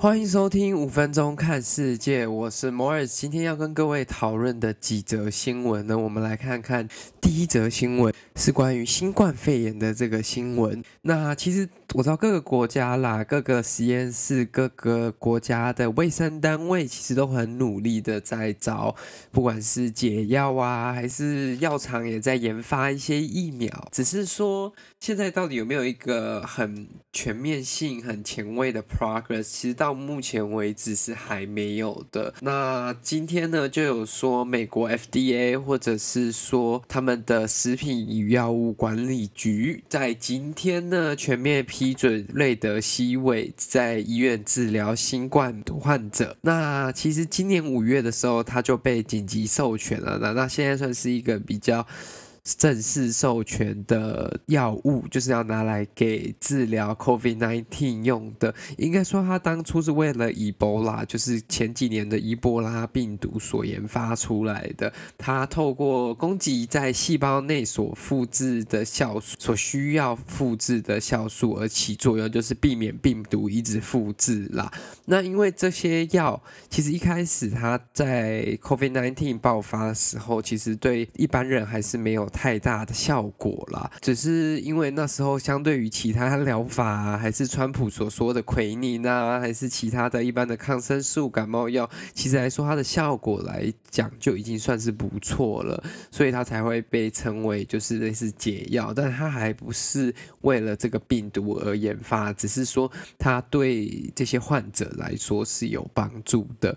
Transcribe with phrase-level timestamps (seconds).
[0.00, 3.06] 欢迎收听五分钟看世界，我是摩尔。
[3.06, 6.88] 今天要跟各位讨论的几则新闻呢，我们来看看
[7.20, 10.82] 第一则新闻是关于新冠肺炎的这个新闻。
[11.02, 18.94] 那其实我知道各个国家啦，各个实验室、各个国家的卫生单位其实都很努力的在找，
[19.32, 23.88] 不管是解药啊，还是药厂也在研发一些疫苗。
[23.90, 29.42] 只是说现在到底有没有一个很全面性、很前卫的 progress？
[29.42, 32.32] 其实到目前为止是还没有的。
[32.40, 46.36] 那今天呢，就有说美国 FDA 或者是说他们的食品与药物管理局在今天呢全面批准瑞德西韦在医院治疗新冠患者。
[46.42, 50.18] 那其实今年五月的时候他就被紧急授权了。
[50.20, 51.86] 那那现在算是一个比较。
[52.42, 58.54] 正式授权的药物就是要拿来给治疗 COVID-19 用的。
[58.78, 64.90] 应该说，他当初是为了伊波拉，就是前几年的伊波拉病毒所研发出来的。
[65.18, 74.72] 它透过攻击在细胞内所复制的酵素，所需要复制的酵素而起作用，就是避免病毒一直复制啦。
[75.04, 82.29] 那因为这些药，其实一开始它在 COVID-19 爆发的时候，其实对一般人还是没有。
[82.30, 106.76] 太大的效果了，只是因为那时候相对于其他疗法，还是川普所说的奎宁啊，还是其他的一般的抗生素、感冒药，其实来说它的效果来讲就已经算是不错了，所以它才会被称为就是类似解药，但它还不是为了这个病毒而研发，只是说它对这些患者来说是有帮助的。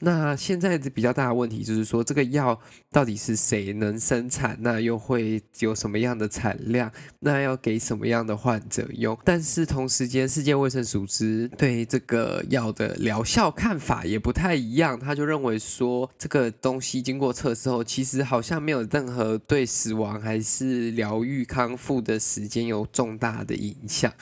[0.00, 2.58] 那现在比较大的问题就是说，这个药
[2.90, 4.56] 到底是谁能生产？
[4.60, 6.90] 那又会有什么样的产量？
[7.20, 9.18] 那要给什么样的患者用？
[9.24, 14.98] 但是同时间，世界卫生组织对这个药的疗效看法也不太一样。
[14.98, 24.12] 他就认为说，这个东西经过测试后，其实好像没有任何对死亡还是疗愈康复的时间有重大的影响。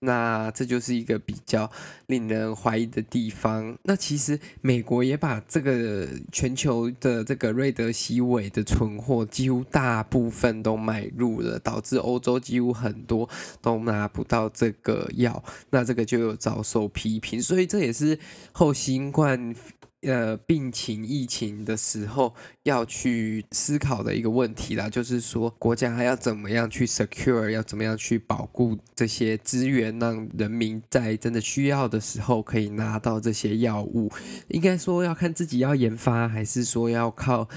[0.00, 1.70] 那这就是一个比较
[2.06, 3.76] 令人怀疑的地方。
[3.82, 13.28] 那其实美国也把这个全球的这个瑞德西韦的存货几乎大部分都买入了，导致欧洲几乎很多
[13.60, 15.42] 都拿不到这个药。
[15.70, 18.18] 那这个就有遭受批评，所以这也是
[18.52, 19.54] 后新冠。
[20.02, 34.10] 呃，病情疫情的时候要去思考的一个问题啦，就是说国家还要怎么样去 secure，要怎么样去保护这些资源，让人民在真的需要的时候可以拿到这些药物。
[34.48, 37.48] 应该说要看自己要研发，还是说要靠。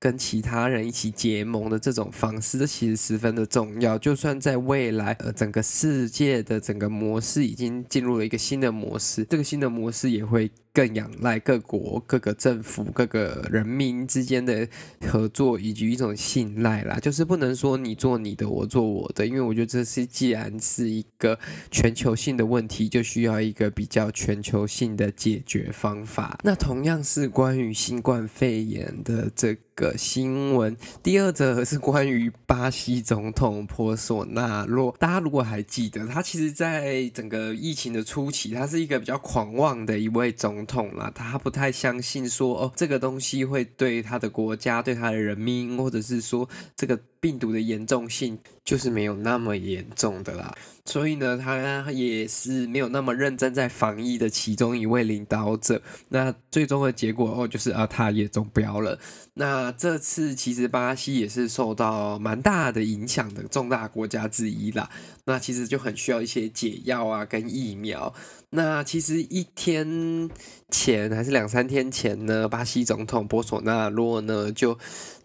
[0.00, 3.98] 跟其他人一起结盟的这种方式，这其实十分的重要。
[3.98, 10.48] 就算在未来，呃，整个世界的整个模式已经进入了一个新的模式，这个新的模式也会
[10.78, 14.68] 更仰赖各国、各个政府、各个人民之间的
[15.08, 17.00] 合作以及一种信赖啦。
[17.00, 21.36] 就是不能说你做你的，我做我的，因为我觉得这是既然是一个
[21.72, 26.38] 全球性的问题，就需要一个比较全球性的解决方法。
[26.44, 29.58] 那同样是关于新冠肺炎的这个。
[29.96, 34.92] 新闻，第二则是关于巴西总统波索纳洛。
[34.98, 41.10] 大家如果还记得，他其实在整个疫情的初期，他是一个比较狂妄的一位总统啦。
[41.12, 47.00] 他不太相信说，哦，这个东西会对他的国家、对他的人民，或者是说这个。
[47.20, 55.80] 病毒的严重性就是没有那么严重的啦，所以呢，他也是没有那么认真在防疫的其中一位领导者。
[56.08, 58.98] 那最终的结果哦，就是啊，他也中标了。
[59.34, 64.90] 那这次其实巴西也是受到蛮大的影响的重大国家之一啦。
[65.24, 68.12] 那其实就很需要一些解药啊，跟疫苗。
[68.50, 70.28] 那其实一天
[70.70, 74.78] 前还是两三天前呢，巴西总统波索纳洛呢就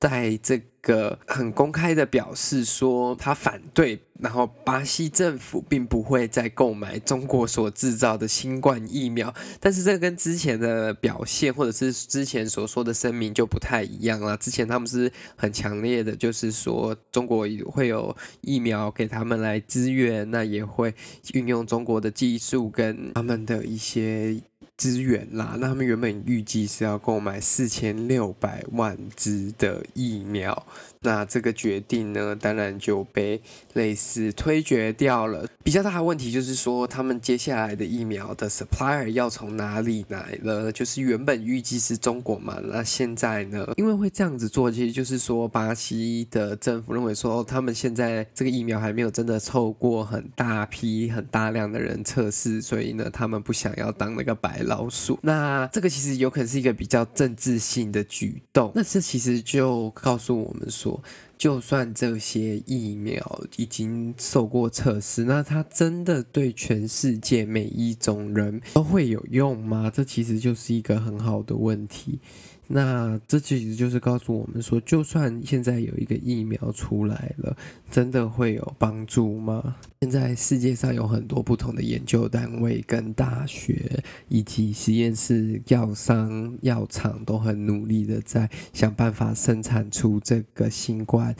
[0.00, 9.34] 在这个很公开的表示说，他反对，然后巴西政府并不会再购买中国所制造的新冠疫苗。
[9.58, 14.36] 但是这跟之前的表现，或者是之前所说的声明就不太一样了。
[14.36, 20.94] 之前他们是很强烈的，就是说中国会有疫苗给他们来支援，那也会
[21.34, 24.40] 运用中国的技术跟他们的一些。
[24.78, 30.66] 资源啦，那他们原本预计是要购买四千六百万支的疫苗，
[31.00, 33.42] 那这个决定呢，当然就被
[33.74, 35.46] 类似推决掉了。
[35.64, 40.70] 比较大的问题就是说，他们接下来的疫苗的 supplier 要从哪里来了？
[40.72, 43.66] 就是原本预计是中国嘛，那现在呢？
[43.76, 55.18] 因为会这样子做，其实就是说，巴西的政府认为说，他们现在这个疫苗还没有真的透过很大批、很大量的人测试，所以呢，他们不想要当那个白老鼠。
[55.22, 58.70] 那这个其实有可能是一个比较政治性的举动。
[58.74, 61.02] 那这其实就告诉我们说，
[61.36, 69.90] 就算这些疫苗已经受过测试，那它真的对全世界每一种人都会有用吗？
[69.92, 72.20] 这其实就是一个很好的问题。
[72.70, 77.56] 那这其实就是告诉我们说，就算现在有一个疫苗出来了，
[77.90, 79.76] 真的会有帮助吗？
[80.00, 91.34] 现在世界上有很多不同的研究单位、跟大学以及实验室、药商、药厂都很努力的在想办法生产出这个新冠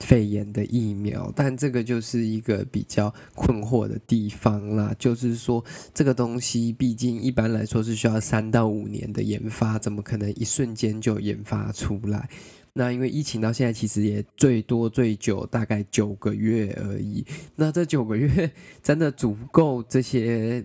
[0.00, 4.94] 肺炎的疫苗，但这个就是一个比较困惑的地方啦。
[4.98, 12.28] 就是说，这个东西毕竟一般来说是需要三到五年的研发，怎么可能一瞬间就研发出来？
[12.76, 17.24] 那因为疫情到现在其实也最多最久大概九个月而已。
[17.54, 18.50] 那这九个月
[18.82, 20.64] 真的足够这些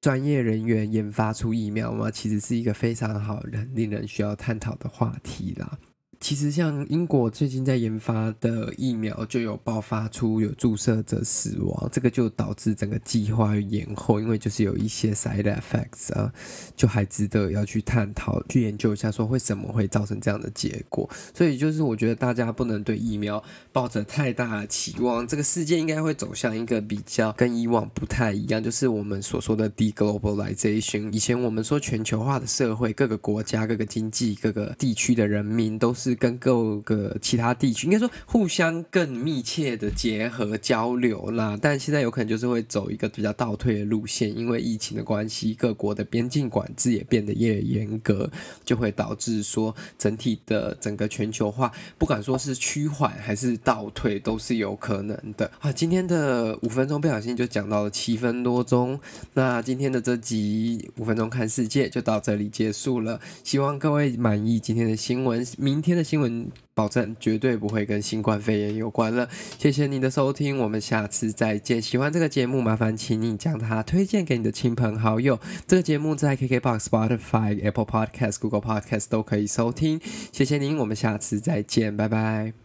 [0.00, 2.10] 专业人员研发出疫苗吗？
[2.10, 3.40] 其实是一个非常好、
[3.72, 5.78] 令人需要探讨的话题啦。
[6.24, 16.32] 其实，像英国最近在研发的疫苗就有爆发出有注射者死亡，这个就导致整个计划延后，因为就是有一些 side effects 啊，
[16.74, 21.06] 就还值得要去探讨、去研究一下，说为什么会造成这样的结果。
[21.34, 31.12] 所以，就是我觉得大家不能对疫苗抱着太大的期望，这个世界应该会走向一个比较跟以往不太一样，就是我们所说的 deglobalization。
[31.12, 36.13] 以前我们说全球化的社会，各个国家、各个经济、各个地区的人民都是。
[36.14, 48.30] 跟各个其他地区应该说互相更密切的结合交流啦，但现在有可能就是会走一个比较倒退的路线，因为疫情的关系，各国的边境管制也变得越严格，
[48.64, 55.72] 就会导致说整体的整个全球化，不管说是趋缓还是倒退，都是有可能的啊。
[55.72, 58.98] 今天的五分钟不小心就讲到了七分多钟，
[59.34, 66.04] 那今天的这集五分钟看世界就到这里结束了，希望各位满意今天的新闻，明天的。
[66.04, 69.28] 新闻保证绝对不会跟新冠肺炎有关了。
[69.58, 71.80] 谢谢您的收听，我们下次再见。
[71.80, 75.40] 喜欢这个节目，麻烦请你将它推荐给你的亲朋好友。
[75.66, 79.98] 这个节目在 KKBOX、Spotify、Apple Podcast、Google Podcast 都可以收听。
[80.30, 82.63] 谢谢您，我们下次再见，拜拜。